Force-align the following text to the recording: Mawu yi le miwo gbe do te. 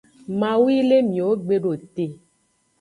Mawu 0.39 0.65
yi 0.75 0.81
le 0.89 0.97
miwo 1.09 1.33
gbe 1.43 1.55
do 1.63 1.71
te. 1.95 2.05